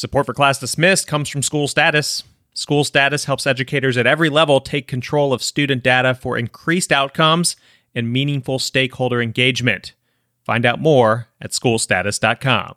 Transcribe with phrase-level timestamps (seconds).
[0.00, 2.22] Support for Class Dismissed comes from School Status.
[2.54, 7.54] School Status helps educators at every level take control of student data for increased outcomes
[7.94, 9.92] and meaningful stakeholder engagement.
[10.42, 12.76] Find out more at schoolstatus.com.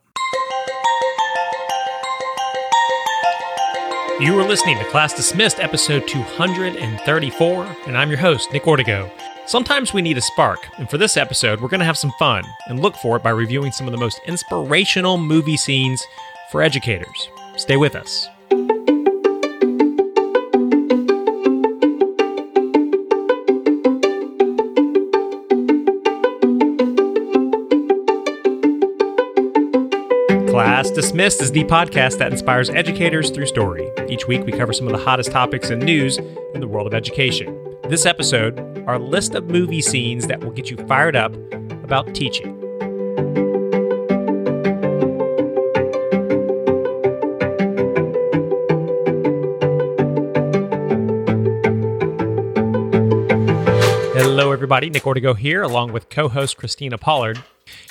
[4.20, 9.10] You are listening to Class Dismissed, episode 234, and I'm your host, Nick Ortego.
[9.46, 12.44] Sometimes we need a spark, and for this episode, we're going to have some fun
[12.68, 16.06] and look for it by reviewing some of the most inspirational movie scenes
[16.52, 17.30] for educators.
[17.58, 18.28] Stay with us.
[30.50, 33.90] Class Dismissed is the podcast that inspires educators through story.
[34.08, 36.20] Each week, we cover some of the hottest topics and news
[36.54, 37.58] in the world of education.
[37.90, 41.34] This episode, our list of movie scenes that will get you fired up
[41.84, 42.60] about teaching.
[54.74, 54.90] Everybody.
[54.90, 57.38] Nick Ortego here, along with co host Christina Pollard.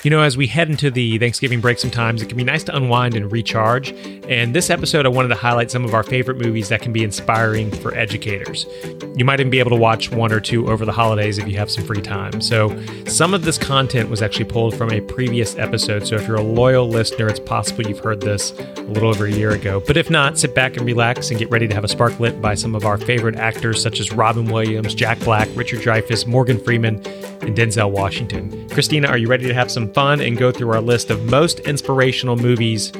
[0.03, 2.75] You know, as we head into the Thanksgiving break, sometimes it can be nice to
[2.75, 3.91] unwind and recharge.
[4.27, 7.03] And this episode, I wanted to highlight some of our favorite movies that can be
[7.03, 8.65] inspiring for educators.
[9.15, 11.57] You might even be able to watch one or two over the holidays if you
[11.57, 12.41] have some free time.
[12.41, 16.05] So, some of this content was actually pulled from a previous episode.
[16.05, 19.31] So, if you're a loyal listener, it's possible you've heard this a little over a
[19.31, 19.81] year ago.
[19.85, 22.41] But if not, sit back and relax and get ready to have a spark lit
[22.41, 26.59] by some of our favorite actors, such as Robin Williams, Jack Black, Richard Dreyfuss, Morgan
[26.59, 26.95] Freeman,
[27.41, 28.69] and Denzel Washington.
[28.69, 31.59] Christina, are you ready to have some fun and go through our list of most
[31.59, 32.91] inspirational movies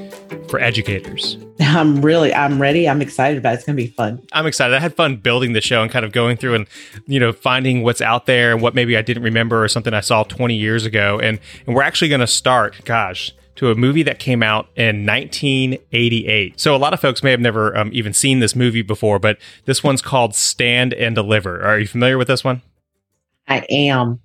[0.47, 1.37] for educators?
[1.59, 2.87] I'm really, I'm ready.
[2.87, 3.55] I'm excited about it.
[3.55, 4.21] It's going to be fun.
[4.31, 4.75] I'm excited.
[4.75, 6.67] I had fun building the show and kind of going through and,
[7.05, 10.01] you know, finding what's out there and what maybe I didn't remember or something I
[10.01, 11.19] saw 20 years ago.
[11.19, 15.05] And, and we're actually going to start, gosh, to a movie that came out in
[15.05, 16.59] 1988.
[16.59, 19.37] So a lot of folks may have never um, even seen this movie before, but
[19.65, 21.61] this one's called Stand and Deliver.
[21.63, 22.61] Are you familiar with this one?
[23.47, 24.19] I am.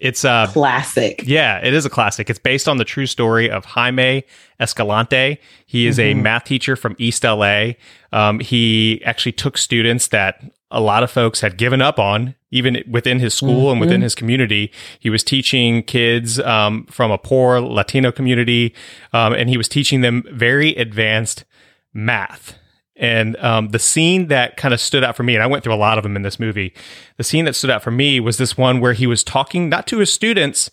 [0.00, 1.22] It's a classic.
[1.26, 2.30] Yeah, it is a classic.
[2.30, 4.24] It's based on the true story of Jaime
[4.58, 5.38] Escalante.
[5.66, 6.18] He is mm-hmm.
[6.18, 7.72] a math teacher from East LA.
[8.10, 12.82] Um, he actually took students that a lot of folks had given up on, even
[12.88, 13.72] within his school mm-hmm.
[13.72, 14.04] and within mm-hmm.
[14.04, 14.72] his community.
[14.98, 18.74] He was teaching kids um, from a poor Latino community,
[19.12, 21.44] um, and he was teaching them very advanced
[21.92, 22.56] math.
[23.00, 25.72] And um, the scene that kind of stood out for me, and I went through
[25.72, 26.74] a lot of them in this movie,
[27.16, 29.86] the scene that stood out for me was this one where he was talking not
[29.86, 30.70] to his students,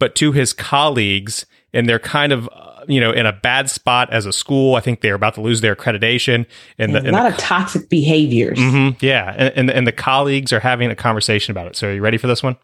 [0.00, 1.46] but to his colleagues.
[1.72, 4.74] And they're kind of, uh, you know, in a bad spot as a school.
[4.74, 6.46] I think they're about to lose their accreditation.
[6.78, 8.58] And, the, and a lot the, of toxic behaviors.
[8.58, 9.34] Mm-hmm, yeah.
[9.36, 11.76] And, and, and the colleagues are having a conversation about it.
[11.76, 12.56] So are you ready for this one?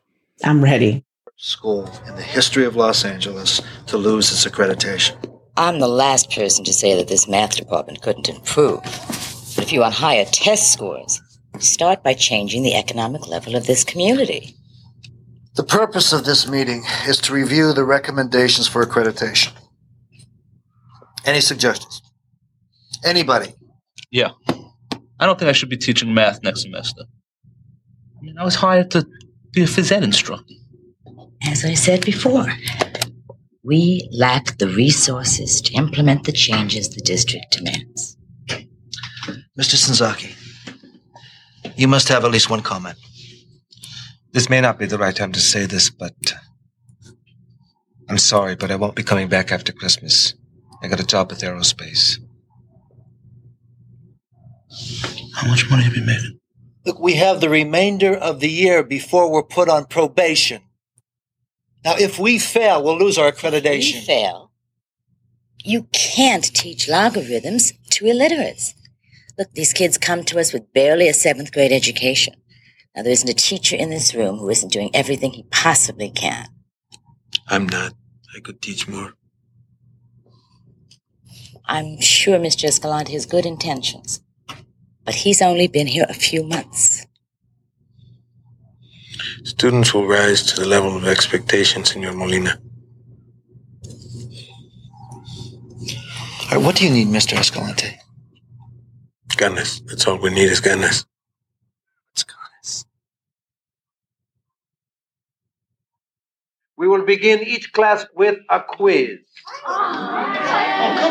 [0.42, 1.04] I'm ready.
[1.36, 5.33] School in the history of Los Angeles to lose its accreditation.
[5.56, 8.82] I'm the last person to say that this math department couldn't improve.
[8.82, 11.20] But if you want higher test scores,
[11.60, 14.56] start by changing the economic level of this community.
[15.54, 19.52] The purpose of this meeting is to review the recommendations for accreditation.
[21.24, 22.02] Any suggestions?
[23.04, 23.54] Anybody?
[24.10, 24.30] Yeah.
[25.20, 27.04] I don't think I should be teaching math next semester.
[28.18, 29.06] I mean, I was hired to
[29.52, 30.54] be a phys ed instructor.
[31.46, 32.46] As I said before,
[33.64, 38.16] we lack the resources to implement the changes the district demands.
[39.58, 39.76] Mr.
[39.76, 40.34] Senzaki,
[41.74, 42.98] you must have at least one comment.
[44.32, 47.10] This may not be the right time to say this, but uh,
[48.08, 50.34] I'm sorry, but I won't be coming back after Christmas.
[50.82, 52.18] I got a job with aerospace.
[55.34, 56.38] How much money have you making?
[56.84, 60.63] Look, we have the remainder of the year before we're put on probation.
[61.84, 63.90] Now, if we fail, we'll lose our accreditation.
[63.90, 64.50] If we fail,
[65.62, 68.74] you can't teach logarithms to illiterates.
[69.38, 72.34] Look, these kids come to us with barely a seventh grade education.
[72.94, 76.46] Now, there isn't a teacher in this room who isn't doing everything he possibly can.
[77.48, 77.94] I'm not.
[78.36, 79.14] I could teach more.
[81.66, 82.64] I'm sure Mr.
[82.64, 84.20] Escalante has good intentions,
[85.04, 87.06] but he's only been here a few months.
[89.44, 92.58] Students will rise to the level of expectation, Senor Molina.
[96.44, 97.34] All right, what do you need, Mr.
[97.34, 98.00] Escalante?
[99.28, 99.84] Ganas.
[99.86, 101.04] That's all we need is ganas.
[102.08, 102.86] What's ganas?
[106.78, 109.18] We will begin each class with a quiz.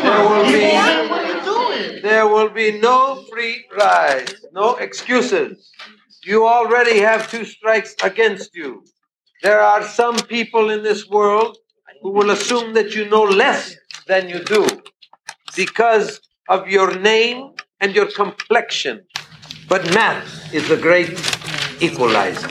[0.02, 5.70] There will be, there will be no free rides, no excuses.
[6.24, 8.82] You already have two strikes against you.
[9.42, 11.58] There are some people in this world
[12.00, 13.76] who will assume that you know less
[14.06, 14.66] than you do
[15.54, 17.50] because of your name
[17.80, 19.04] and your complexion.
[19.68, 21.10] But math is the great
[21.80, 22.48] equalizer.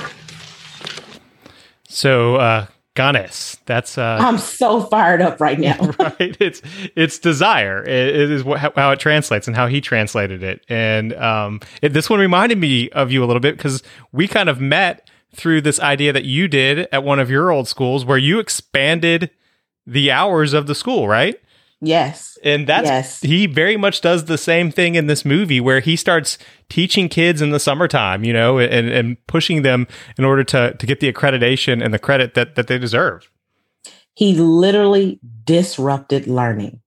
[1.90, 5.80] So, uh, Ganas, that's uh, I'm so fired up right now.
[6.00, 6.38] right.
[6.40, 6.62] It's
[6.96, 7.84] it's desire.
[7.84, 10.64] It, it is wh- how it translates and how he translated it.
[10.70, 13.82] And um, it, this one reminded me of you a little bit because
[14.12, 17.68] we kind of met through this idea that you did at one of your old
[17.68, 19.32] schools, where you expanded
[19.88, 21.42] the hours of the school, right?
[21.84, 22.38] Yes.
[22.44, 23.22] And that's Yes.
[23.22, 26.38] he very much does the same thing in this movie where he starts
[26.70, 29.88] teaching kids in the summertime, you know, and, and pushing them
[30.18, 33.30] in order to to get the accreditation and the credit that that they deserve.
[34.16, 36.82] He literally disrupted learning.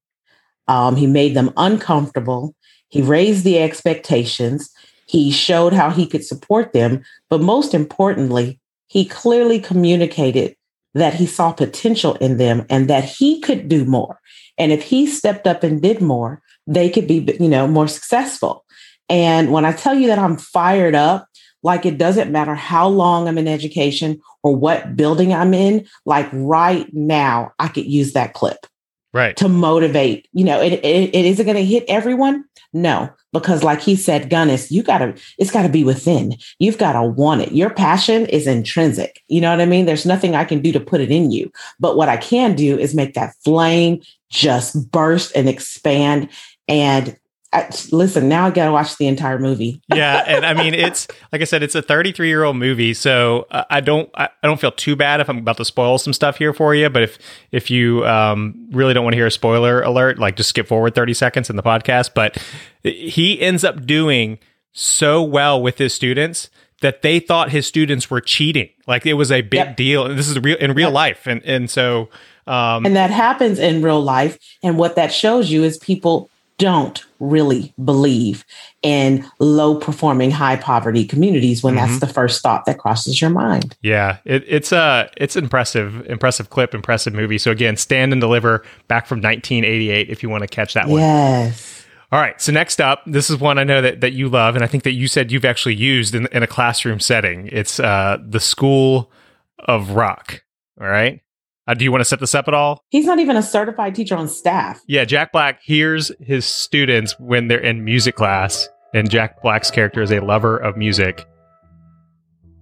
[0.68, 2.54] Um, he made them uncomfortable.
[2.88, 4.70] He raised the expectations.
[5.06, 7.04] He showed how he could support them.
[7.30, 10.56] But most importantly, he clearly communicated
[10.94, 14.18] that he saw potential in them and that he could do more.
[14.58, 18.64] And if he stepped up and did more, they could be, you know, more successful.
[19.08, 21.28] And when I tell you that I'm fired up,
[21.62, 26.28] like it doesn't matter how long I'm in education or what building I'm in, like
[26.32, 28.66] right now, I could use that clip
[29.16, 29.34] Right.
[29.38, 30.28] to motivate.
[30.34, 32.44] You know, it, it, it isn't going to hit everyone.
[32.74, 36.36] No, because like he said, ganas, you got to, it's got to be within.
[36.58, 37.52] You've got to want it.
[37.52, 39.22] Your passion is intrinsic.
[39.28, 39.86] You know what I mean?
[39.86, 41.50] There's nothing I can do to put it in you.
[41.80, 46.28] But what I can do is make that flame just burst and expand.
[46.68, 47.16] And
[47.56, 49.80] I, listen, now I got to watch the entire movie.
[49.88, 53.46] yeah, and I mean it's like I said, it's a 33 year old movie, so
[53.50, 56.12] uh, I don't I, I don't feel too bad if I'm about to spoil some
[56.12, 56.90] stuff here for you.
[56.90, 57.18] But if
[57.52, 60.94] if you um, really don't want to hear a spoiler alert, like just skip forward
[60.94, 62.10] 30 seconds in the podcast.
[62.14, 62.36] But
[62.82, 64.38] he ends up doing
[64.72, 66.50] so well with his students
[66.82, 69.76] that they thought his students were cheating, like it was a big Yep.
[69.76, 70.06] deal.
[70.06, 70.94] And this is real in real Yep.
[70.94, 72.10] life, and and so
[72.46, 74.38] um, And that happens in real life.
[74.62, 78.44] And what that shows you is people don't really believe
[78.82, 83.76] in low performing, high poverty communities when that's the first thought that crosses your mind.
[83.82, 87.38] Yeah, it, it's a it's impressive, impressive clip, impressive movie.
[87.38, 90.08] So again, Stand and Deliver back from 1988.
[90.08, 91.00] If you want to catch that one.
[91.00, 91.84] Yes.
[92.12, 92.40] All right.
[92.40, 94.84] So next up, this is one I know that that you love, and I think
[94.84, 97.48] that you said you've actually used in, in a classroom setting.
[97.52, 99.10] It's uh, the School
[99.58, 100.42] of Rock.
[100.80, 101.20] All right.
[101.66, 102.80] Uh, do you want to set this up at all?
[102.90, 104.80] He's not even a certified teacher on staff.
[104.86, 110.00] Yeah, Jack Black hears his students when they're in music class, and Jack Black's character
[110.00, 111.26] is a lover of music.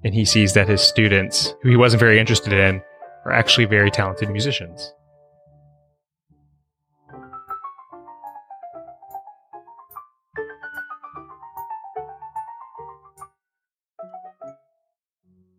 [0.05, 2.83] And he sees that his students, who he wasn't very interested in,
[3.25, 4.93] are actually very talented musicians.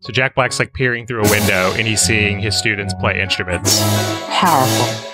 [0.06, 3.81] So Jack Black's like peering through a window and he's seeing his students play instruments.
[4.30, 5.12] Powerful.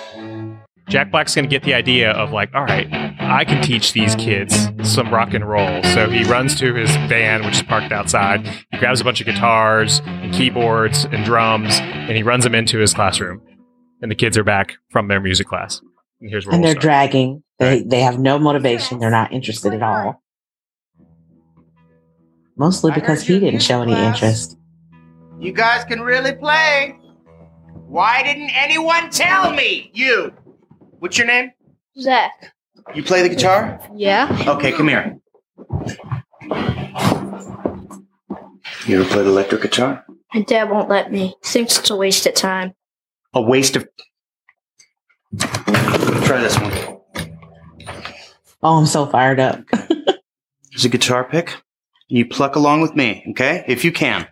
[0.88, 2.86] Jack Black's going to get the idea of like, all right,
[3.18, 5.82] I can teach these kids some rock and roll.
[5.84, 8.46] So he runs to his van, which is parked outside.
[8.70, 12.78] He grabs a bunch of guitars and keyboards and drums, and he runs them into
[12.78, 13.40] his classroom.
[14.02, 15.80] And the kids are back from their music class.
[16.20, 16.82] And here's where And we'll they're start.
[17.10, 17.42] dragging.
[17.58, 18.98] They they have no motivation.
[18.98, 20.22] They're not interested at all.
[22.58, 24.16] Mostly because he didn't show any class.
[24.16, 24.58] interest.
[25.42, 26.96] You guys can really play.
[27.88, 29.90] Why didn't anyone tell me?
[29.92, 30.32] You.
[31.00, 31.50] What's your name?
[31.98, 32.54] Zach.
[32.94, 33.80] You play the guitar?
[33.92, 34.44] Yeah?
[34.46, 35.18] Okay, come here.
[38.86, 40.04] You ever played electric guitar?
[40.32, 41.34] My dad won't let me.
[41.42, 42.74] Thinks it's a waste of time.
[43.34, 43.88] A waste of.
[45.40, 46.72] Try this one.
[48.62, 49.64] Oh, I'm so fired up.
[50.70, 51.52] There's a guitar pick.
[52.06, 53.64] You pluck along with me, okay?
[53.66, 54.28] If you can.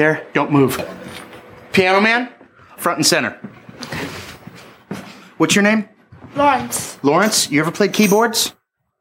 [0.00, 0.26] There.
[0.32, 0.80] Don't move.
[1.72, 2.30] Piano man,
[2.78, 3.32] front and center.
[5.36, 5.88] What's your name?
[6.34, 6.98] Lawrence.
[7.02, 8.54] Lawrence, you ever played keyboards?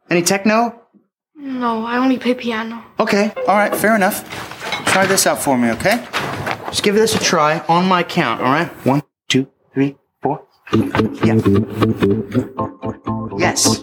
[0.10, 0.82] Any techno?
[1.36, 2.84] No, I only play piano.
[3.00, 4.18] Okay, all right, fair enough.
[4.88, 6.06] Try this out for me, okay?
[6.65, 8.68] Just give this a try on my count, all right?
[8.86, 10.46] One, two, three, Four?
[10.74, 11.39] Yeah.
[13.38, 13.77] Yes.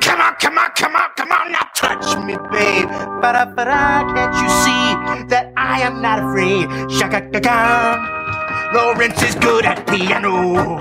[0.00, 0.35] Come on,
[0.76, 2.88] come on, come on, now touch me, babe.
[3.20, 6.68] Ba-da, ba-da, can't you see that I am not afraid?
[6.92, 8.70] Shaka-ka-ka.
[8.74, 10.76] Lawrence is good at piano.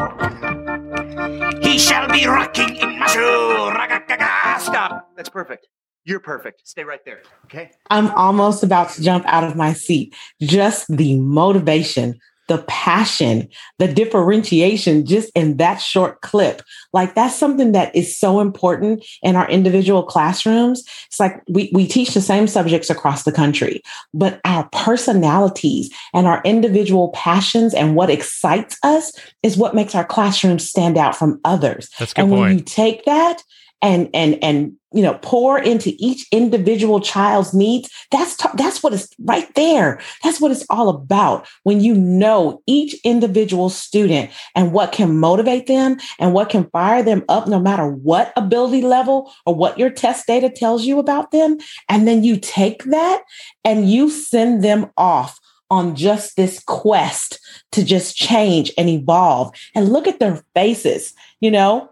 [1.62, 3.70] He shall be rocking in my shoe.
[3.72, 4.58] Ra-ga-ga-ga.
[4.60, 5.12] Stop.
[5.16, 5.68] That's perfect.
[6.04, 6.68] You're perfect.
[6.68, 7.22] Stay right there.
[7.46, 7.72] Okay?
[7.90, 10.14] I'm almost about to jump out of my seat.
[10.42, 13.48] Just the motivation, the passion,
[13.80, 16.62] the differentiation just in that short clip.
[16.94, 20.84] Like that's something that is so important in our individual classrooms.
[21.08, 23.82] It's like we, we teach the same subjects across the country,
[24.14, 29.12] but our personalities and our individual passions and what excites us
[29.42, 31.90] is what makes our classrooms stand out from others.
[32.00, 32.60] That's good and when point.
[32.60, 33.42] you take that
[33.82, 38.94] and and and you know pour into each individual child's needs that's t- that's what
[38.94, 40.00] it's right there.
[40.24, 41.48] That's what it's all about.
[41.64, 47.04] When you know each individual student and what can motivate them and what can fire
[47.04, 51.32] them up no matter what ability level or what your test data tells you about
[51.32, 51.58] them
[51.90, 53.24] and then you take that
[53.64, 55.40] and you send them off
[55.72, 57.40] on just this quest
[57.72, 59.52] to just change and evolve.
[59.74, 61.90] And look at their faces you know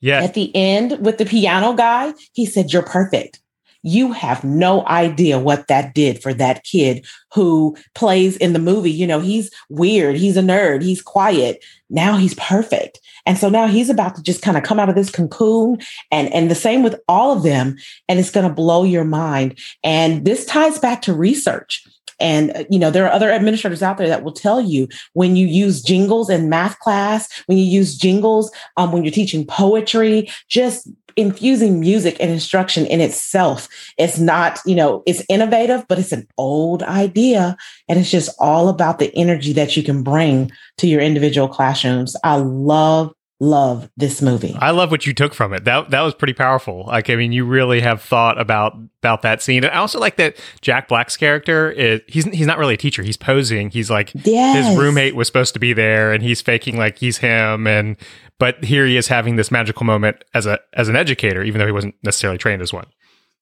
[0.00, 0.22] Yeah.
[0.22, 3.40] at the end with the piano guy, he said, You're perfect.
[3.82, 8.90] You have no idea what that did for that kid who plays in the movie.
[8.90, 11.64] You know, he's weird, he's a nerd, he's quiet.
[11.88, 12.98] Now he's perfect.
[13.26, 15.78] And so now he's about to just kind of come out of this cocoon
[16.10, 17.76] and and the same with all of them
[18.08, 19.56] and it's going to blow your mind.
[19.84, 21.86] And this ties back to research.
[22.18, 25.36] And uh, you know there are other administrators out there that will tell you when
[25.36, 30.30] you use jingles in math class, when you use jingles um, when you're teaching poetry,
[30.48, 33.68] just infusing music and instruction in itself.
[33.96, 37.56] It's not, you know, it's innovative, but it's an old idea.
[37.88, 42.16] And it's just all about the energy that you can bring to your individual classrooms.
[42.22, 44.56] I love, love this movie.
[44.58, 45.64] I love what you took from it.
[45.64, 46.84] That that was pretty powerful.
[46.86, 49.64] Like I mean, you really have thought about about that scene.
[49.64, 53.02] And I also like that Jack Black's character is he's he's not really a teacher.
[53.02, 53.70] He's posing.
[53.70, 54.66] He's like Yes.
[54.68, 57.96] his roommate was supposed to be there and he's faking like he's him and
[58.38, 61.66] but here he is having this magical moment as a as an educator even though
[61.66, 62.86] he wasn't necessarily trained as one.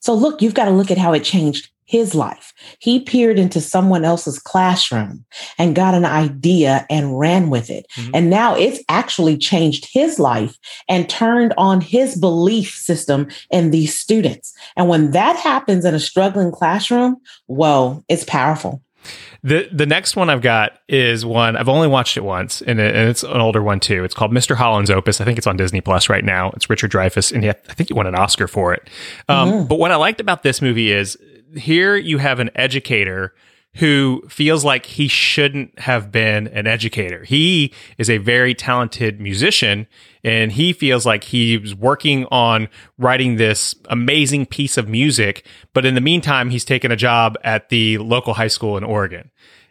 [0.01, 2.53] So look, you've got to look at how it changed his life.
[2.79, 5.25] He peered into someone else's classroom
[5.59, 7.87] and got an idea and ran with it.
[7.97, 8.11] Mhm.
[8.15, 10.57] And now it's actually changed his life
[10.89, 14.55] and turned on his belief system in these students.
[14.77, 18.81] And when that happens in a struggling classroom, whoa, it's powerful.
[19.43, 22.97] The the next one I've got is one I've only watched it once, and, it,
[22.97, 24.03] and it's an older one too.
[24.03, 24.57] It's called Mr.
[24.57, 25.21] Holland's Opus.
[25.21, 26.51] I think it's on Disney Plus right now.
[26.57, 28.89] It's Richard Dreyfuss, and he, I think he won an Oscar for it.
[29.29, 29.69] Um, Mhm.
[29.69, 31.19] But what I liked about this movie is
[31.57, 33.35] here you have an educator
[33.77, 37.25] who feels like he shouldn't have been an educator.
[37.25, 39.89] He is a very talented musician
[40.23, 42.69] and he feels like he's working on
[42.99, 47.69] writing this amazing piece of music, but in the meantime he's taken a job at
[47.69, 49.31] the local high school in Oregon.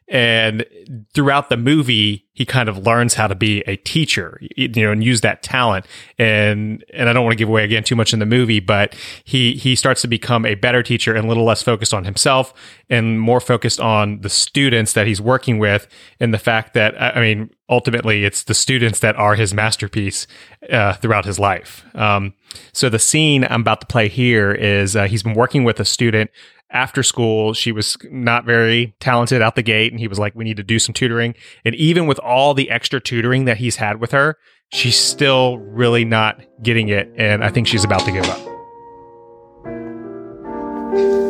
[0.10, 0.66] And
[1.14, 5.04] throughout the movie, he kind of learns how to be a teacher, you know, and
[5.04, 5.86] use that talent.
[6.18, 8.96] And and I don't want to give away again too much in the movie, but
[9.24, 12.54] he he starts to become a better teacher and a little less focused on himself
[12.90, 15.88] and more focused on the students that he's working with,
[16.20, 20.28] and the fact that I mean, ultimately, it's the students that are his masterpiece
[20.72, 21.86] uh, throughout his life.
[21.96, 22.34] Um,
[22.72, 25.86] so the scene I'm about to play here is uh, he's been working with a
[25.86, 26.30] student
[26.74, 30.44] after school she was not very talented out the gate and he was like we
[30.44, 34.00] need to do some tutoring and even with all the extra tutoring that he's had
[34.00, 34.38] with her
[34.72, 38.54] she's still really not getting it and i think she's about to give up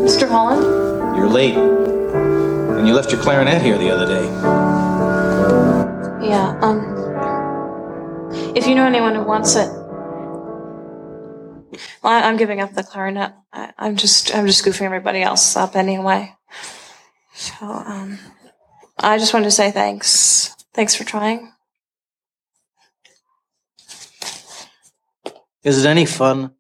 [0.03, 0.27] Mr.
[0.27, 0.61] Holland?
[1.15, 1.55] You're late.
[1.55, 4.25] And you left your clarinet here the other day.
[6.27, 6.91] Yeah, um.
[8.53, 9.69] If you know anyone who wants it.
[12.01, 13.33] Well, I, I'm giving up the clarinet.
[13.51, 16.33] I, I'm just, I'm just goofing everybody else up anyway.
[17.33, 18.19] So, um.
[18.99, 20.55] I just wanted to say thanks.
[20.73, 21.51] Thanks for trying.
[25.63, 26.51] Is it any fun?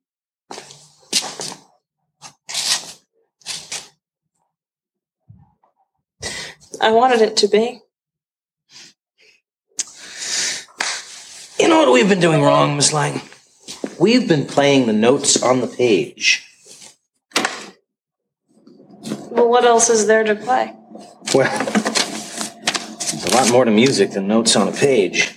[6.81, 7.79] I wanted it to be.
[11.59, 13.21] You know what we've been doing wrong, Miss Lang?
[14.03, 16.45] We've been playing the notes on the page.
[19.31, 20.75] Well, what else is there to play?
[21.33, 25.31] Well, there's a lot more to music than notes on a page.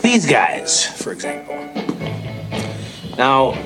[0.00, 1.56] These guys, for example.
[3.16, 3.58] Now,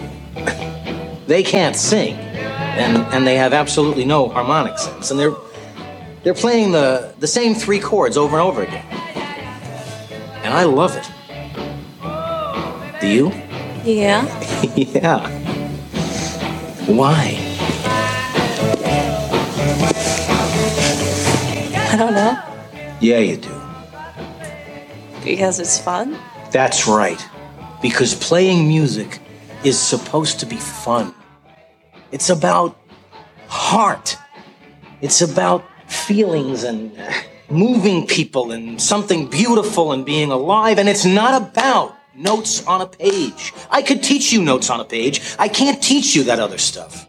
[1.27, 5.37] they can't sing, and and they have absolutely no harmonic sense, and they're
[6.23, 9.02] they're playing the the same three chords over and over again,
[10.55, 11.11] I love it.
[13.01, 13.33] Do you?
[13.85, 14.23] Yeah.
[14.77, 15.27] yeah.
[16.85, 17.39] Why?
[21.91, 22.39] I don't know.
[23.01, 23.63] Yeah, you do.
[25.25, 26.19] Because it's fun.
[26.51, 27.27] That's right.
[27.81, 29.21] Because playing music
[29.65, 31.15] is supposed to be fun.
[32.11, 32.77] It's about
[33.49, 34.19] heart.
[35.01, 36.93] It's about feelings and
[37.53, 40.79] moving people and something beautiful and being alive.
[40.79, 43.53] And it's not about notes on a page.
[43.71, 45.21] I could teach you notes on a page.
[45.39, 47.09] I can't teach you that other stuff.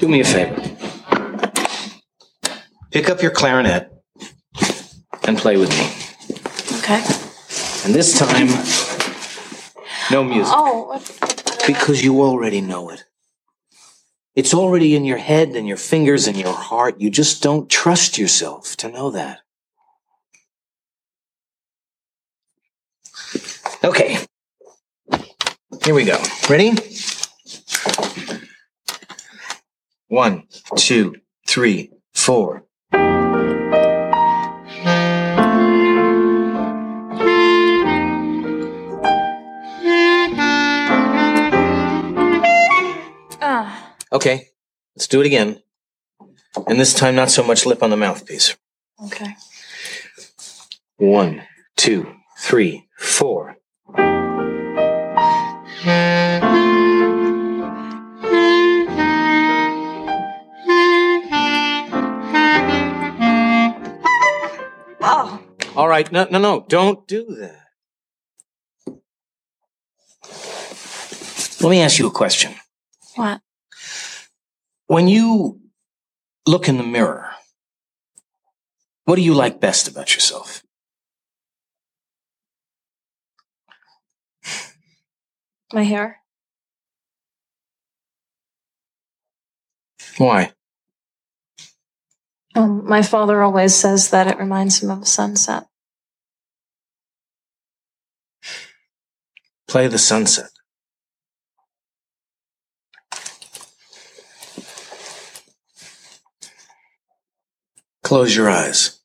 [0.00, 0.54] Do me a favor.
[2.90, 3.90] Pick up your clarinet
[5.24, 6.78] and play with me.
[6.78, 7.02] Okay.
[7.84, 8.48] And this time,
[10.10, 10.54] no music.
[10.56, 11.64] Oh, what?
[11.66, 13.04] Because you already know it.
[14.38, 17.00] It's already in your head and your fingers and your heart.
[17.00, 19.40] You just don't trust yourself to know that.
[23.82, 24.16] Okay.
[25.84, 26.22] Here we go.
[26.48, 26.70] Ready?
[30.06, 30.44] One,
[30.76, 31.16] two,
[31.48, 32.62] three, four.
[44.10, 44.48] Okay,
[44.96, 45.62] let's do it again.
[46.66, 48.56] And this time, not so much lip on the mouthpiece.
[49.04, 49.34] Okay.
[50.96, 51.42] One,
[51.76, 53.56] two, three, four.
[65.00, 65.40] Oh.
[65.76, 67.64] All right, no, no, no, don't do that.
[71.60, 72.54] Let me ask you a question.
[73.16, 73.42] What?
[74.88, 75.60] When you
[76.46, 77.30] look in the mirror,
[79.04, 80.62] what do you like best about yourself?
[85.74, 86.22] My hair.
[90.16, 90.52] Why?
[92.54, 95.66] Um, my father always says that it reminds him of a sunset.
[99.68, 100.48] Play the sunset.
[108.08, 109.00] Close your eyes.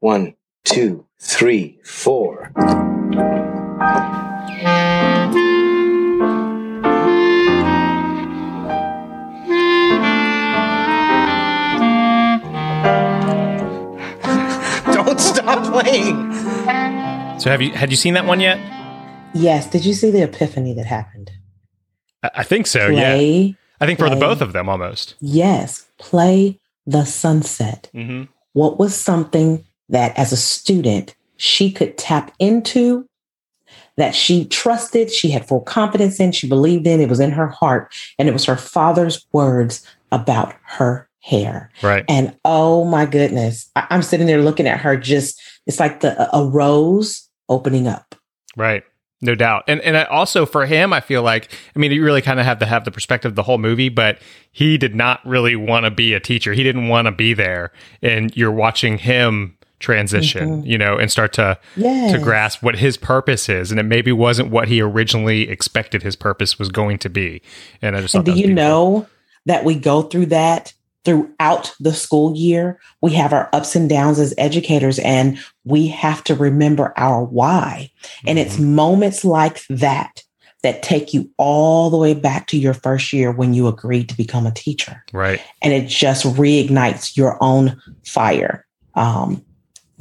[0.00, 0.34] One,
[0.66, 2.52] two, three, four.
[14.92, 16.30] Don't stop playing.
[17.40, 18.58] So have you had you seen that one yet?
[19.32, 19.70] Yes.
[19.70, 21.30] Did you see the epiphany that happened?
[22.22, 22.88] I, I think so.
[22.88, 23.14] yeah.
[23.80, 25.14] I think for the both of them almost.
[25.22, 25.88] Yes.
[25.96, 27.90] Play the sunset.
[27.94, 28.24] Mm-hmm.
[28.52, 33.06] What was something that as a student she could tap into
[33.96, 37.48] that she trusted, she had full confidence in, she believed in, it was in her
[37.48, 41.70] heart, and it was her father's words about her hair.
[41.82, 42.04] Right.
[42.08, 46.34] And oh my goodness, I- I'm sitting there looking at her just, it's like the
[46.34, 48.14] a rose opening up.
[48.56, 48.82] Right.
[49.24, 49.64] No doubt.
[49.68, 52.58] And and also for him, I feel like I mean, you really kind of have
[52.58, 54.18] to have the perspective of the whole movie, but
[54.50, 56.52] he did not really want to be a teacher.
[56.52, 57.70] He didn't want to be there.
[58.02, 60.66] And you're watching him transition, Mhm.
[60.66, 62.12] you know, and start to Yes.
[62.12, 63.70] to grasp what his purpose is.
[63.70, 67.42] And it maybe wasn't what he originally expected his purpose was going to be.
[67.80, 68.68] And I just And thought do you beautiful.
[68.70, 69.06] know
[69.46, 70.72] that we go through that
[71.04, 72.78] throughout the school year?
[73.00, 77.90] We have our ups and downs as educators, and we have to remember our why.
[78.26, 78.74] And it's Mm-hmm.
[78.74, 80.22] moments like that
[80.62, 84.16] that take you all the way back to your first year when you agreed to
[84.16, 85.04] become a teacher.
[85.12, 85.40] Right.
[85.60, 88.64] And it just reignites your own fire.
[88.94, 89.44] Um,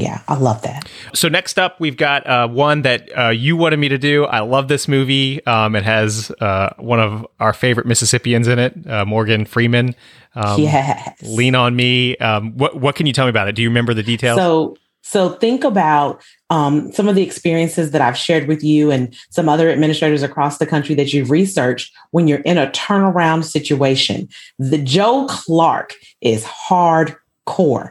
[0.02, 0.90] yeah, I love that.
[1.14, 4.26] So next up, we've got uh, one that uh, you wanted me to do.
[4.26, 5.46] I love this movie.
[5.46, 9.96] Um, it has uh, one of our favorite Mississippians in it, uh, Morgan Freeman.
[10.36, 11.22] Um, Yes.
[11.24, 12.18] Lean on me.
[12.18, 13.56] Um, what what can you tell me about it?
[13.56, 14.38] Do you remember the details?
[14.38, 19.14] So, so think about um, some of the experiences that I've shared with you and
[19.30, 24.30] some other administrators across the country that you've researched when you're in a turnaround situation.
[24.58, 26.46] The Joe Clark is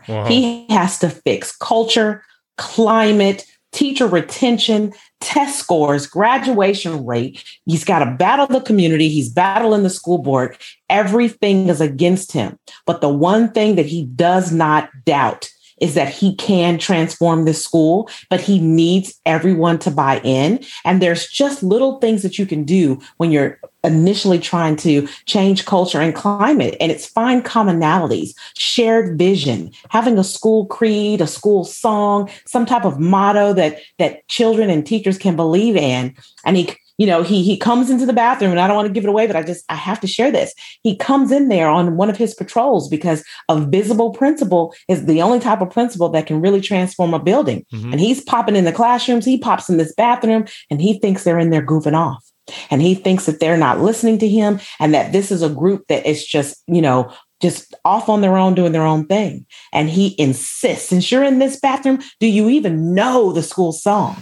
[0.09, 0.27] Uh-huh.
[0.27, 2.25] He has to fix culture,
[2.57, 7.45] climate, teacher retention, test scores, graduation rate.
[7.67, 9.09] He's got to battle the community.
[9.09, 10.57] He's battling the school board.
[10.89, 12.59] Everything is against him.
[12.87, 17.65] But the one thing that he does not doubt is that he can transform this
[17.65, 20.65] school, but he needs everyone to buy in.
[20.85, 25.65] And there's just little things that you can do when you're initially trying to change
[25.65, 26.77] culture and climate.
[26.81, 32.85] And it's find commonalities, shared vision, having a school creed, a school song, some type
[32.85, 36.15] of motto that that children and teachers can believe in.
[36.45, 38.93] And he you know, he he comes into the bathroom, and I don't want to
[38.93, 40.53] give it away, but I just I have to share this.
[40.83, 45.23] He comes in there on one of his patrols because a visible principal is the
[45.23, 47.65] only type of principal that can really transform a building.
[47.73, 47.93] Mm-hmm.
[47.93, 51.39] And he's popping in the classrooms, he pops in this bathroom, and he thinks they're
[51.39, 52.23] in there goofing off.
[52.71, 55.87] And he thinks that they're not listening to him and that this is a group
[55.87, 57.11] that is just, you know,
[57.41, 59.47] just off on their own doing their own thing.
[59.73, 64.21] And he insists, since you're in this bathroom, do you even know the school song?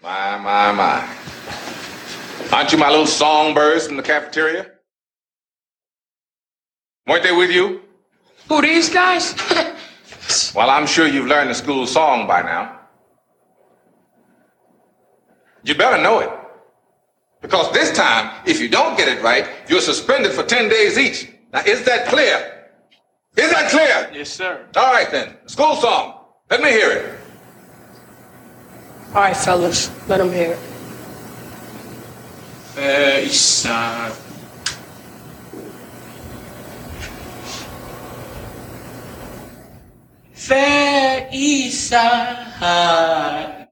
[0.00, 1.33] My, my, my.
[2.54, 4.70] Aren't you my little songbirds from the cafeteria?
[7.04, 7.80] Weren't they with you?
[8.48, 9.34] Who, these guys?
[10.54, 12.78] well, I'm sure you've learned the school song by now.
[15.64, 16.30] You better know it.
[17.42, 21.28] Because this time, if you don't get it right, you're suspended for 10 days each.
[21.52, 22.68] Now, is that clear?
[23.36, 24.12] Is that clear?
[24.14, 24.64] Yes, sir.
[24.76, 25.34] All right, then.
[25.46, 26.20] School song.
[26.50, 27.18] Let me hear it.
[29.08, 29.90] All right, fellas.
[30.08, 30.73] Let them hear it.
[32.74, 34.12] Fair East Side.
[40.32, 43.68] Fair East Side.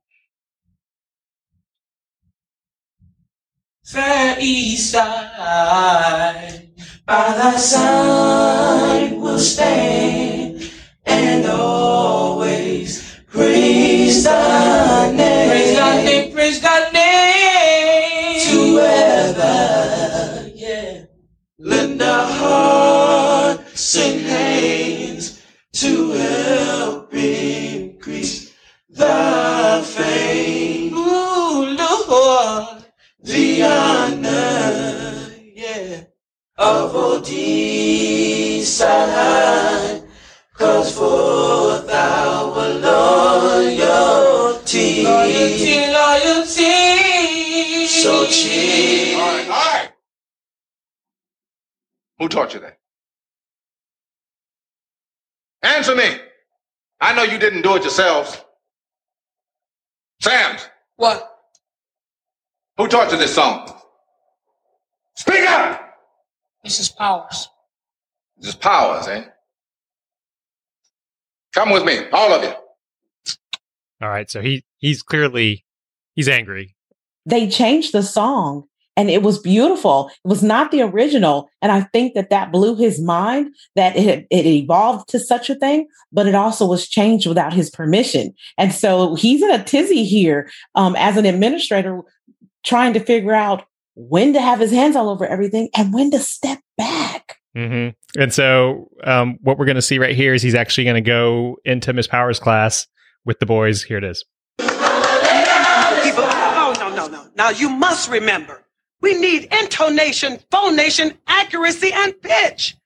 [3.84, 6.68] Fair East Side.
[7.04, 10.70] By thy side will stand
[11.04, 15.50] and always praise thy name.
[15.50, 16.91] Praise thy name, praise name.
[52.32, 52.78] Taught you that?
[55.62, 56.16] Answer me.
[57.00, 58.42] I know you didn't do it yourselves.
[60.20, 60.68] Sam's.
[60.96, 61.28] What?
[62.78, 63.72] Who taught you this song?
[65.16, 65.94] Speak up!
[66.66, 66.96] Mrs.
[66.96, 67.48] Powers.
[68.42, 68.60] Mrs.
[68.60, 69.24] Powers, eh?
[71.54, 72.54] Come with me, all of you.
[74.00, 75.64] All right, so he he's clearly
[76.14, 76.74] he's angry.
[77.26, 80.10] They changed the song and it was beautiful.
[80.24, 81.48] It was not the original.
[81.60, 85.54] And I think that that blew his mind that it, it evolved to such a
[85.54, 88.34] thing, but it also was changed without his permission.
[88.58, 92.02] And so he's in a tizzy here um, as an administrator
[92.64, 96.18] trying to figure out when to have his hands all over everything and when to
[96.18, 97.38] step back.
[97.56, 98.20] Mm-hmm.
[98.20, 101.06] And so, um, what we're going to see right here is he's actually going to
[101.06, 102.86] go into Miss Powers' class
[103.24, 103.82] with the boys.
[103.82, 104.24] Here it is.
[104.58, 104.78] People,
[106.24, 107.26] no, no, no, no.
[107.36, 108.64] Now you must remember,
[109.02, 112.76] we need intonation, phonation, accuracy, and pitch.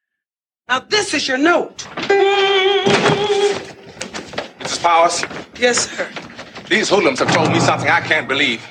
[0.68, 1.86] Now this is your note.
[4.58, 4.82] Mrs.
[4.82, 5.24] Powers,
[5.60, 6.08] Yes, sir.
[6.68, 8.66] these hoodlums have told me something I can't believe.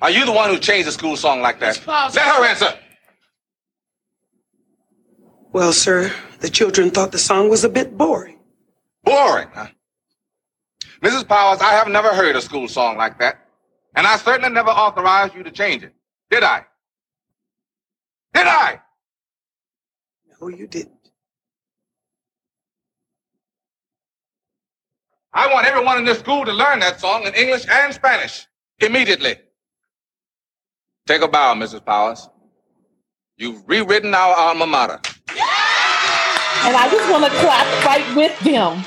[0.00, 1.80] Are you the one who changed the school song like that?
[1.86, 2.16] Powers.
[2.16, 2.74] Let her answer.
[5.52, 8.38] Well, sir, the children thought the song was a bit boring.
[9.04, 9.68] Boring, huh?
[11.02, 11.28] Mrs.
[11.28, 13.38] Powers, I have never heard a school song like that.
[13.94, 15.92] And I certainly never authorized you to change it.
[16.32, 16.64] Did I?
[18.32, 18.80] Did I?
[20.40, 21.10] No, you didn't.
[25.34, 28.46] I want everyone in this school to learn that song in English and Spanish
[28.78, 29.36] immediately.
[31.06, 31.84] Take a bow, Mrs.
[31.84, 32.30] Powers.
[33.36, 35.00] You've rewritten our alma mater.
[36.64, 38.82] And I just want to clap right with them.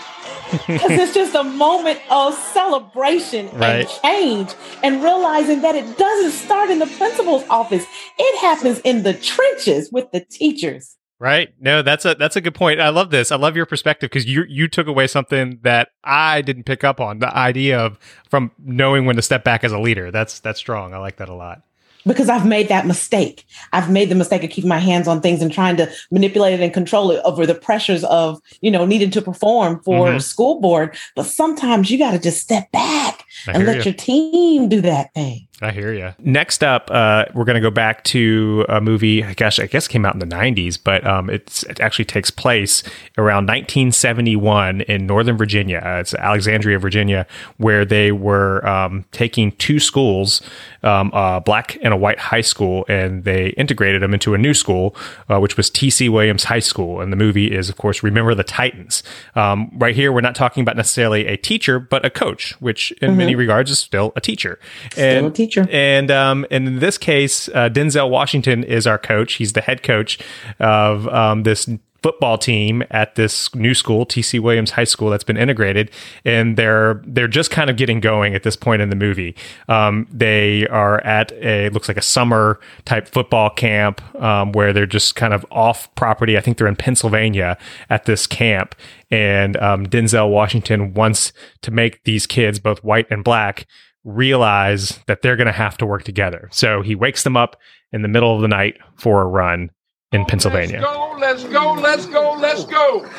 [0.67, 3.79] Because it's just a moment of celebration Right.
[3.81, 7.85] and change and realizing that it doesn't start in the principal's office.
[8.17, 10.97] It happens in the trenches with the teachers.
[11.17, 11.49] Right?
[11.61, 12.81] No, that's a that's a good point.
[12.81, 13.31] I love this.
[13.31, 16.99] I love your perspective because you you took away something that I didn't pick up
[16.99, 17.19] on.
[17.19, 17.97] The idea of
[18.29, 20.11] from knowing when to step back as a leader.
[20.11, 20.93] That's that's strong.
[20.93, 21.61] I like that a lot.
[22.05, 23.45] Because I've made that mistake.
[23.73, 26.63] I've made the mistake of keeping my hands on things and trying to manipulate it
[26.63, 30.21] and control it over the pressures of, you know, needing to perform for Mhm.
[30.21, 30.95] school board.
[31.15, 33.83] But sometimes you got to just step back I and let you.
[33.85, 35.47] your team do that thing.
[35.61, 36.13] I hear you.
[36.19, 39.21] Next up, uh, we're going to go back to a movie.
[39.35, 42.29] Gosh, I guess it came out in the '90s, but um, it's, it actually takes
[42.29, 42.83] place
[43.17, 45.81] around 1971 in Northern Virginia.
[45.83, 50.41] Uh, it's Alexandria, Virginia, where they were um, taking two schools,
[50.83, 54.53] um, a black and a white high school, and they integrated them into a new
[54.53, 54.93] school,
[55.29, 56.09] uh, which was T.C.
[56.09, 56.99] Williams High School.
[56.99, 59.03] And the movie is, of course, Remember the Titans.
[59.35, 63.11] Um, right here, we're not talking about necessarily a teacher, but a coach, which in
[63.13, 63.17] Mhm.
[63.17, 64.59] many regards is still a teacher.
[64.91, 65.44] Still and, a teacher.
[65.69, 69.33] And um, and in this case, uh, Denzel Washington is our coach.
[69.33, 70.19] He's the head coach
[70.59, 71.67] of um, this
[72.05, 75.89] football team at this new school, TC Williams High School, that's been integrated,
[76.23, 79.35] and they're they're just kind of getting going at this point in the movie.
[79.67, 84.85] Um, they are at a looks like a summer type football camp um, where they're
[84.85, 86.37] just kind of off property.
[86.37, 87.57] I think they're in Pennsylvania
[87.89, 88.75] at this camp,
[89.09, 93.65] and um, Denzel Washington wants to make these kids, both white and black,
[94.05, 96.47] realize that they're going to have to work together.
[96.51, 97.57] So he wakes them up
[97.91, 99.71] in the middle of the night for a run
[100.11, 100.79] in oh, Pennsylvania.
[100.79, 103.09] Let's Go, let's go, let's go, let's go.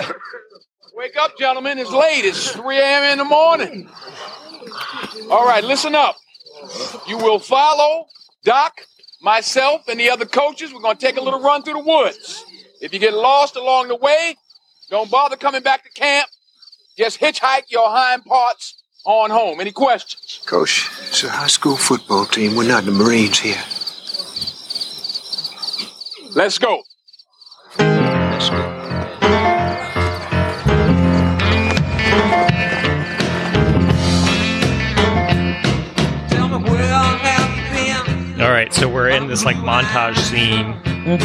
[0.94, 1.78] Wake up, gentlemen.
[1.78, 2.24] It's late.
[2.24, 3.12] It's 3 a.m.
[3.12, 3.90] in the morning.
[5.30, 6.16] All right, listen up.
[7.06, 8.06] You will follow
[8.44, 8.80] Doc,
[9.20, 10.72] myself, and the other coaches.
[10.72, 12.44] We're going to take a little run through the woods.
[12.80, 14.36] If you get lost along the way,
[14.88, 16.28] don't bother coming back to camp.
[16.96, 19.60] Just hitchhike your hind parts on home.
[19.60, 20.40] Any questions?
[20.44, 22.56] Coach, it's a high school football team.
[22.56, 23.62] We're not the Marines here.
[26.34, 26.82] Let's go.
[38.38, 40.72] All right, so we're in this like montage scene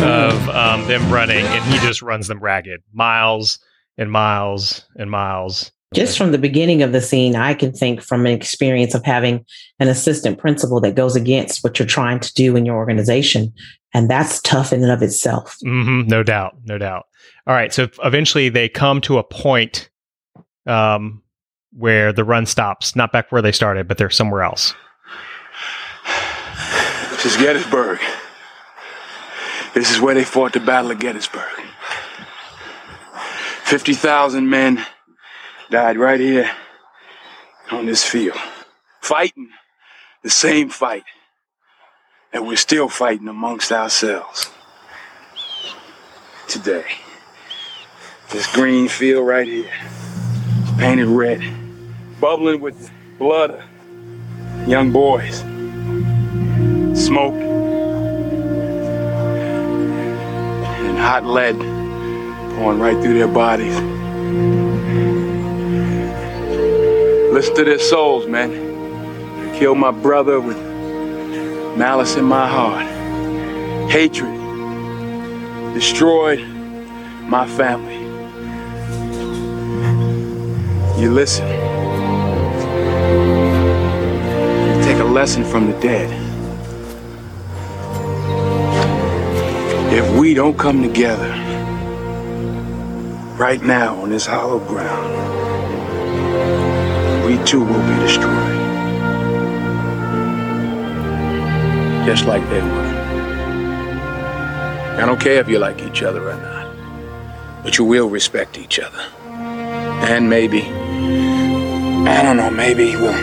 [0.02, 3.60] of um, them running, and he just runs them ragged, miles
[3.98, 5.72] and miles and miles.
[5.94, 9.46] Just from the beginning of the scene, I can think from an experience of having
[9.80, 13.52] an assistant principal that goes against what you're trying to do in your organization.
[13.94, 15.58] And that's tough in and of itself.
[15.62, 17.08] hmm no doubt, no doubt.
[17.46, 19.90] All right, so eventually they come to a point
[20.66, 21.22] um,
[21.74, 24.74] where the run stops, not back where they started, but they're somewhere else.
[27.10, 28.00] This is Gettysburg.
[29.74, 31.44] This is where they fought the Battle of Gettysburg.
[33.66, 34.86] 50,000 men
[35.72, 36.52] died right here
[37.72, 38.38] on this field,
[39.00, 39.50] fighting
[40.22, 41.06] the same fight
[42.34, 44.52] that we're still fighting amongst ourselves
[46.50, 46.84] today.
[48.32, 49.72] This green field right here,
[50.78, 51.42] painted red,
[52.20, 55.40] bubbling with blood of young boys
[57.00, 57.34] smoke
[60.84, 61.58] and hot lead
[62.58, 64.01] pouring right through their bodies.
[67.32, 68.52] Listen to their souls, man.
[69.56, 70.58] Killed my brother with
[71.78, 72.86] malice in my heart,
[73.90, 74.34] hatred,
[75.74, 76.42] destroyed
[77.30, 78.00] my family.
[81.02, 81.48] You listen.
[84.68, 86.12] You take a lesson from the dead.
[89.94, 91.30] If we don't come together
[93.38, 95.41] right now on this hollow ground,
[97.32, 98.58] we too will be destroyed.
[102.06, 102.92] Just like they were.
[105.00, 108.80] I don't care if you like each other or not, but you will respect each
[108.80, 109.02] other.
[109.30, 113.14] And maybe, I don't know, maybe we'll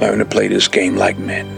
[0.00, 1.56] learn to play this game like men.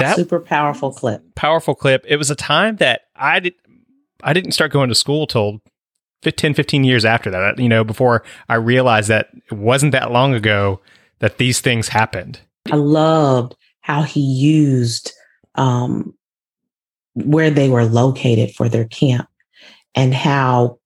[0.00, 1.22] That super powerful clip.
[1.36, 2.04] Powerful clip.
[2.08, 3.54] It was a time that I did
[4.22, 5.60] I didn't start going to school till
[6.22, 7.58] 15, 15 years after that.
[7.58, 10.80] You know, before I realized that it wasn't that long ago
[11.18, 12.40] that these things happened.
[12.70, 15.12] I loved how he used
[15.54, 16.14] um,
[17.14, 19.28] where they were located for their camp
[19.94, 20.78] and how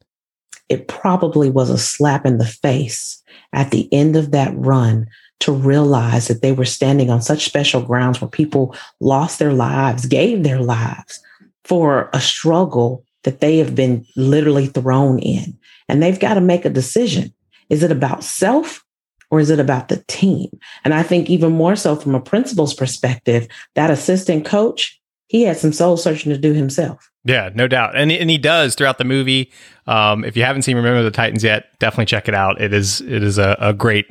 [0.69, 3.21] it probably was a slap in the face
[3.53, 5.07] at the end of that run
[5.41, 10.07] to realize that they were standing on such special grounds where people lost their lives,
[10.07, 11.21] gave their lives
[11.65, 15.59] for a struggle that they have been literally thrown in.
[15.89, 17.33] And they've got to make a decision.
[17.69, 18.85] Is it about self
[19.31, 20.51] or is it about the team?
[20.85, 25.57] And I think even more so from a principal's perspective, that assistant coach, he had
[25.57, 27.11] some soul searching to do himself.
[27.25, 29.53] Yeah, no doubt, and and he does throughout the movie.
[29.87, 32.59] Um, if you haven't seen Remember the Titans yet, definitely check it out.
[32.61, 34.07] It is it is a, a great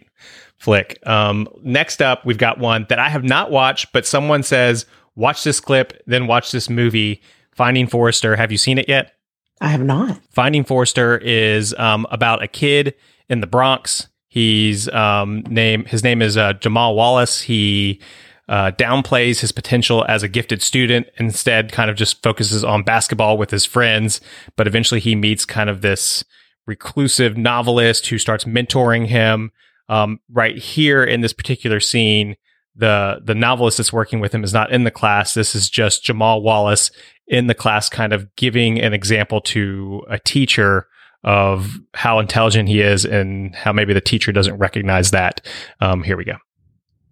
[0.58, 1.00] flick.
[1.08, 5.43] Um, next up, we've got one that I have not watched, but someone says watch
[5.43, 7.22] this clip, then watch this movie.
[7.60, 8.38] Finding Forrester.
[8.38, 9.12] Have you seen it yet?
[9.60, 10.17] I have not.
[10.32, 12.95] Finding Forrester is um, about a kid
[13.28, 14.08] in the Bronx.
[14.30, 17.41] He's um, name his name is uh, Jamal Wallace.
[17.41, 18.00] He
[18.48, 23.38] uh, downplays his potential as a gifted student, instead, kind of just focuses on basketball
[23.38, 24.22] with his friends.
[24.56, 26.24] But eventually, he meets kind of this
[26.65, 29.52] reclusive novelist who starts mentoring him.
[29.89, 32.38] Um, right here in this particular scene,
[32.79, 35.33] the the novelist that's working with him is not in the class.
[35.33, 36.91] This is just Jamal Wallace
[37.27, 40.87] in the class, kind of giving an example to a teacher
[41.23, 45.45] of how intelligent he is and how maybe the teacher doesn't recognize that.
[45.81, 46.35] Um, here we go.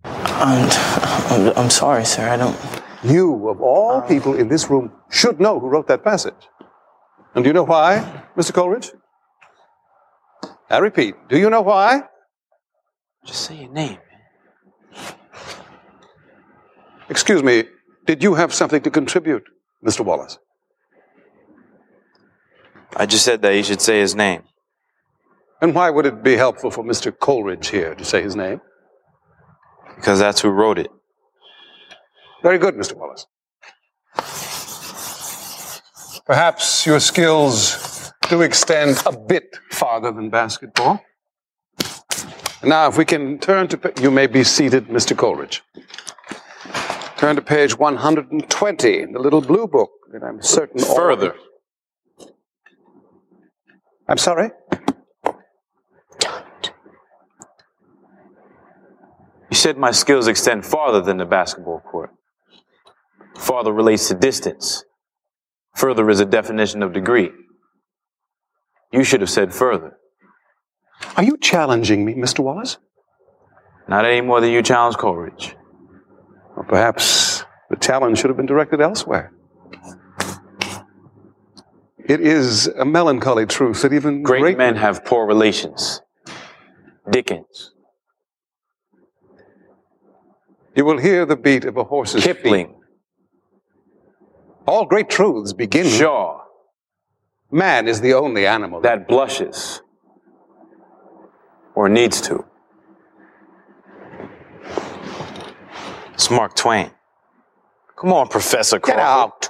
[0.05, 0.69] I'm,
[1.29, 2.29] I'm, I'm sorry, sir.
[2.29, 2.57] I don't.
[3.03, 6.47] You, of all people in this room, should know who wrote that passage.
[7.35, 8.53] And do you know why, Mr.
[8.53, 8.91] Coleridge?
[10.69, 12.03] I repeat, do you know why?
[13.25, 13.99] Just say your name.
[17.09, 17.63] Excuse me,
[18.05, 19.43] did you have something to contribute,
[19.85, 20.03] Mr.
[20.03, 20.39] Wallace?
[22.95, 24.43] I just said that he should say his name.
[25.61, 27.17] And why would it be helpful for Mr.
[27.17, 28.61] Coleridge here to say his name?
[29.95, 30.91] Because that's who wrote it.
[32.43, 32.95] Very good, Mr.
[32.95, 33.25] Wallace.
[36.25, 41.01] Perhaps your skills do extend a bit farther than basketball.
[42.63, 45.15] Now, if we can turn to, you may be seated, Mr.
[45.15, 45.63] Coleridge.
[47.17, 50.83] Turn to page 120 in the little blue book that I'm certain.
[50.83, 51.35] all- Further.
[54.07, 54.51] I'm sorry?
[56.19, 56.71] Don't.
[59.49, 62.11] You said my skills extend farther than the basketball court.
[63.35, 64.83] Farther relates to distance.
[65.75, 67.31] Further is a definition of degree.
[68.91, 69.97] You should have said further.
[71.15, 72.39] Are you challenging me, Mr.
[72.39, 72.77] Wallace?
[73.87, 75.55] Not any more than you challenge Coleridge.
[76.57, 79.31] Or perhaps the challenge should have been directed elsewhere.
[81.99, 86.01] It is a melancholy truth that even Great, men have poor relations.
[87.11, 87.73] Dickens.
[90.75, 92.67] You will hear the beat of a horse's Kipling.
[92.67, 92.75] feet.
[94.65, 95.85] All great truths begin.
[95.85, 96.41] Shaw.
[97.51, 99.81] Man is the only animal that blushes.
[101.75, 102.45] Or needs to.
[106.17, 106.89] It's Mark Twain.
[107.95, 108.97] Come on, Professor Crawford.
[109.03, 109.49] Get out.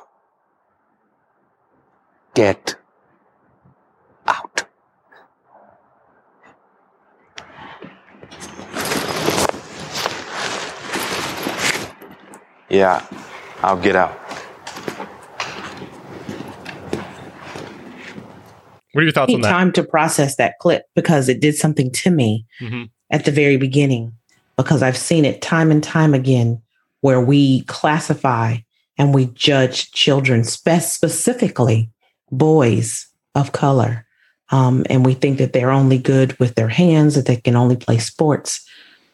[2.36, 2.75] Get
[4.27, 4.65] out.
[12.69, 13.06] Yeah,
[13.62, 14.12] I'll get out.
[18.91, 19.49] What are your thoughts need on that?
[19.51, 22.89] time to process that clip because it did something to me Mhm.
[23.12, 24.13] at the very beginning
[24.58, 26.62] because I've seen it time and time again
[27.02, 28.58] where we classify
[28.98, 31.89] and we judge children, spe- specifically
[32.32, 34.06] boys of color.
[34.50, 37.76] Um, and we think that they're only good with their hands, that they can only
[37.76, 38.65] play sports,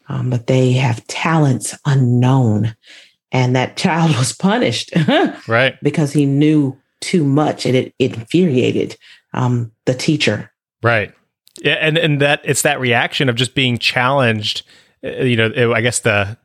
[0.07, 2.75] um, but they have talents unknown.
[3.31, 4.91] And that child was punished
[5.47, 5.75] Right.
[5.81, 8.95] because he knew too much and it, it infuriated
[9.33, 10.51] um, the teacher.
[10.81, 11.13] Right.
[11.61, 14.63] Yeah, and and that it's that reaction of just being challenged.
[15.03, 16.37] Uh, You know, it- I guess the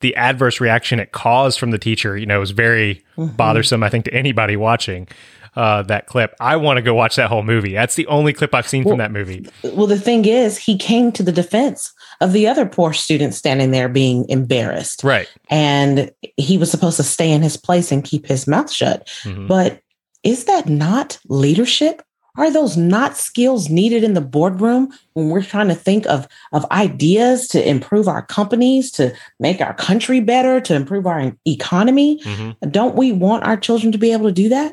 [0.00, 3.36] the adverse reaction it caused from the teacher, you know, was very Mhm.
[3.36, 3.84] bothersome.
[3.84, 5.06] I think to anybody watching
[5.54, 6.34] uh, that clip.
[6.40, 7.74] I want to go watch that whole movie.
[7.74, 9.44] That's the only clip I've seen from that movie.
[9.62, 13.70] Well, the thing is, he came to the defense of the other poor student standing
[13.70, 15.04] there being embarrassed.
[15.04, 15.28] Right.
[15.50, 19.06] And he was supposed to stay in his place and keep his mouth shut.
[19.24, 19.46] Mhm.
[19.46, 19.80] But
[20.24, 22.00] is that not leadership?
[22.36, 26.64] Are those not skills needed in the boardroom when we're trying to think of, of
[26.70, 32.20] ideas to improve our companies, to make our country better, to improve our economy?
[32.24, 32.72] Mhm.
[32.72, 34.72] Don't we want our children to be able to do that?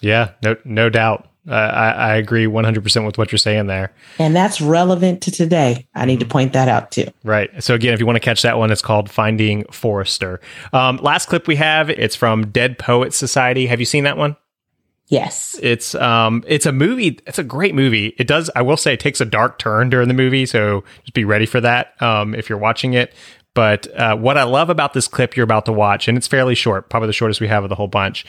[0.00, 1.28] Yeah, no, no doubt.
[1.48, 3.92] Uh, I, I agree 100% with what you're saying there.
[4.18, 5.86] And that's relevant to today.
[5.94, 7.06] I need to point that out too.
[7.22, 7.50] Right.
[7.62, 10.40] So again, if you want to catch that one, it's called Finding Forrester.
[10.72, 13.66] Um, last clip we have, it's from Dead Poets Society.
[13.66, 14.36] Have you seen that one?
[15.08, 15.56] Yes.
[15.62, 17.18] It's um it's a movie.
[17.26, 18.14] It's a great movie.
[18.18, 21.14] It does I will say it takes a dark turn during the movie, so just
[21.14, 23.14] be ready for that um if you're watching it.
[23.56, 26.54] But uh, what I love about this clip you're about to watch, and it's fairly
[26.54, 28.26] short, probably the shortest we have of the whole bunch.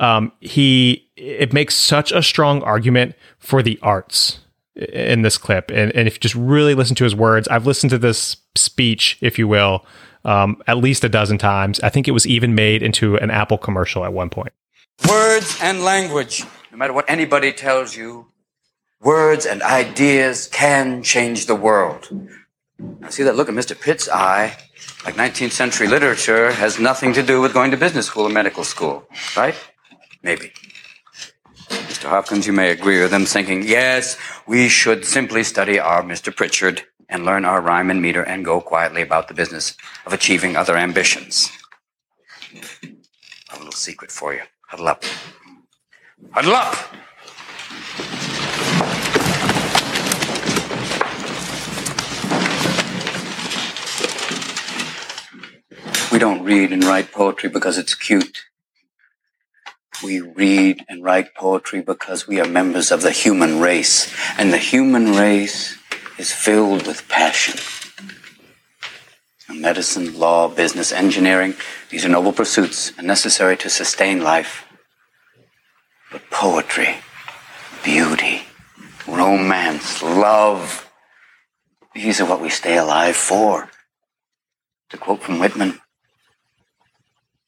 [0.00, 4.38] Um, he it makes such a strong argument for the arts
[4.74, 7.90] in this clip, and and if you just really listen to his words, I've listened
[7.90, 9.84] to this speech, if you will,
[10.24, 11.78] um, at least a dozen times.
[11.80, 14.54] I think it was even made into an Apple commercial at one point.
[15.08, 16.44] Words and language.
[16.70, 18.28] No matter what anybody tells you,
[19.00, 22.08] words and ideas can change the world.
[22.78, 23.78] Now, see that look in Mr.
[23.78, 24.56] Pitt's eye?
[25.04, 28.64] Like 19th century literature has nothing to do with going to business school or medical
[28.64, 29.54] school, right?
[30.22, 30.52] Maybe.
[31.68, 32.08] Mr.
[32.08, 34.16] Hopkins, you may agree with them thinking, yes,
[34.46, 36.34] we should simply study our Mr.
[36.34, 39.76] Pritchard and learn our rhyme and meter and go quietly about the business
[40.06, 41.50] of achieving other ambitions.
[43.52, 44.42] A little secret for you.
[44.72, 45.04] Huddle up.
[46.30, 46.74] Huddle up!
[56.10, 58.44] We don't read and write poetry because it's cute.
[60.02, 64.56] We read and write poetry because we are members of the human race, and the
[64.56, 65.76] human race
[66.16, 67.60] is filled with passion.
[69.52, 71.54] Medicine, law, business, engineering,
[71.90, 74.64] these are noble pursuits and necessary to sustain life.
[76.10, 76.96] But poetry,
[77.84, 78.42] beauty,
[79.06, 80.90] romance, love,
[81.94, 83.70] these are what we stay alive for.
[84.90, 85.80] To quote from Whitman,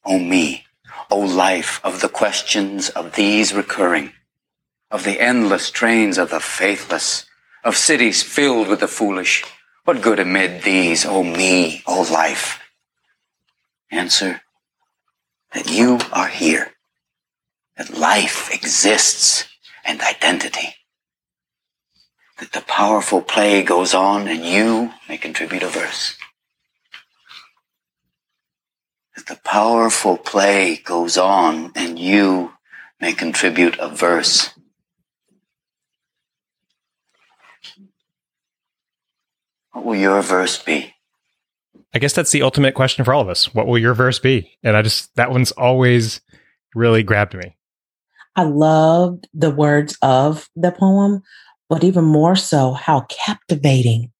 [0.05, 0.65] O me,
[1.09, 4.13] O life of the questions of these recurring,
[4.91, 7.25] of the endless trains of the faithless,
[7.63, 9.43] of cities filled with the foolish,
[9.85, 12.59] what good amid these, O me, O life?
[13.91, 14.41] Answer
[15.53, 16.73] that you are here,
[17.77, 19.47] that life exists
[19.85, 20.75] and identity,
[22.39, 26.17] that the powerful play goes on and you may contribute a verse.
[29.15, 32.53] That the powerful play goes on and you
[32.99, 34.49] may contribute a verse.
[39.75, 40.93] What will your verse be?
[41.93, 43.53] I guess that's the ultimate question for all of us.
[43.53, 44.49] What will your verse be?
[44.63, 46.21] And I just, that one's always
[46.73, 47.57] really grabbed me.
[48.37, 51.23] I loved the words of the poem,
[51.67, 54.13] but even more so how captivating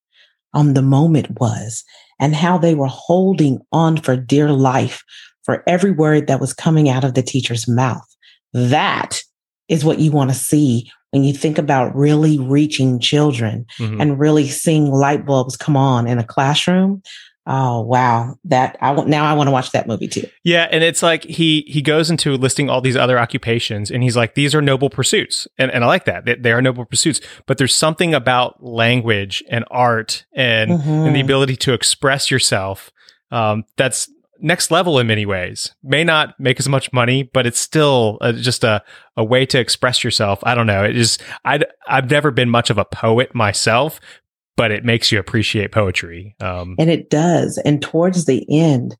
[0.53, 1.85] um, the moment was
[2.19, 5.03] and how they were holding on for dear life
[5.43, 8.05] for every word that was coming out of the teacher's mouth.
[8.51, 9.21] That
[9.69, 14.01] is what you want to see when you think about really reaching children Mhm.
[14.01, 17.01] and really seeing light bulbs come on in a classroom.
[17.47, 19.23] Oh wow, that I want now.
[19.23, 20.27] I want to watch that movie too.
[20.43, 24.17] Yeah, and it's like he he goes into listing all these other occupations, and he's
[24.17, 26.25] like, "These are noble pursuits," and and I like that.
[26.25, 31.21] They, they are noble pursuits, but there's something about language and art and and the
[31.21, 31.23] Mhm.
[31.23, 32.91] ability to express yourself
[33.31, 34.09] um, that's
[34.39, 35.73] next level in many ways.
[35.83, 38.83] May not make as much money, but it's still uh, just a
[39.17, 40.39] a way to express yourself.
[40.43, 40.83] I don't know.
[40.83, 41.17] It is.
[41.43, 43.99] I I've never been much of a poet myself,
[44.55, 46.35] but it makes you appreciate poetry.
[46.39, 47.57] Um, And it does.
[47.65, 48.97] And towards the end,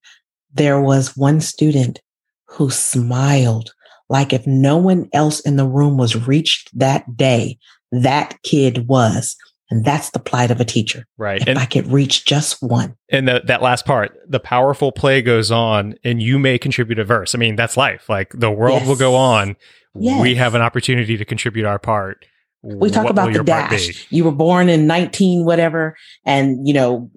[0.54, 2.02] there was one student
[2.46, 3.72] who smiled
[4.10, 7.58] like if no one else in the room was reached that day,
[7.92, 9.36] that kid was.
[9.72, 11.06] And that's the plight of a teacher.
[11.18, 11.42] right.
[11.42, 12.96] If And I could reach just one.
[13.10, 17.04] and the, that last part, the powerful play goes on, and you may contribute a
[17.04, 17.34] verse.
[17.34, 18.08] I mean, that's life.
[18.08, 19.56] Like the world will go on.
[19.96, 22.26] We have an opportunity to contribute our part.
[22.62, 24.08] We talk What about the dash.
[24.10, 25.96] You were born in 19 whatever,
[26.26, 27.10] and you know,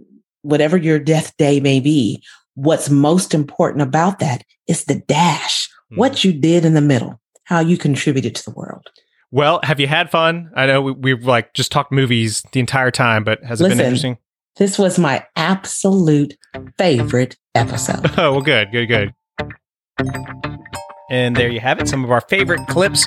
[0.42, 2.22] whatever your death day may be,
[2.54, 5.68] what's most important about that is the dash.
[5.68, 5.96] Mm-hmm.
[5.96, 8.88] What you did in the middle, how you contributed to the world.
[9.30, 10.50] Well, have you had fun?
[10.54, 13.70] I know we, we've like just talked movies the entire time, but has it been
[13.70, 13.84] Listen.
[13.84, 14.18] interesting?
[14.56, 16.36] This was my absolute
[16.78, 18.10] favorite episode.
[18.18, 19.14] Oh, well, good, good, good.
[21.10, 21.88] And there you have it.
[21.88, 23.06] Some of our favorite clips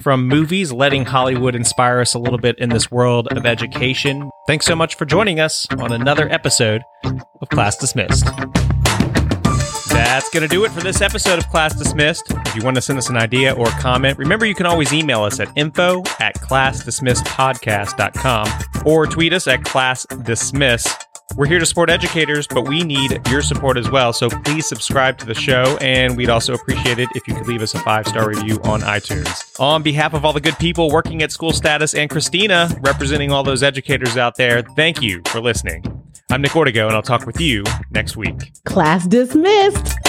[0.00, 4.30] from movies, letting Hollywood inspire us a little bit in this world of education.
[4.46, 8.28] Thanks so much for joining us on another episode of Class Dismissed.
[10.00, 12.30] That's going to do it for this episode of Class Dismissed.
[12.30, 15.22] If you want to send us an idea or comment, remember you can always email
[15.22, 18.48] us at info at classdismissedpodcast.com
[18.86, 20.90] or tweet us at classdismiss.
[21.36, 24.14] We're here to support educators, but we need your support as well.
[24.14, 27.60] So please subscribe to the show, and we'd also appreciate it if you could leave
[27.60, 29.60] us a five star review on iTunes.
[29.60, 33.44] On behalf of all the good people working at School Status and Christina, representing all
[33.44, 35.84] those educators out there, thank you for listening.
[36.32, 38.52] I'm Nick Ortego, and I'll talk with you next week.
[38.64, 39.99] Class dismissed.